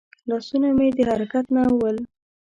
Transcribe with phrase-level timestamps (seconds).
[0.29, 1.97] لاسونه مې د حرکت نه ول.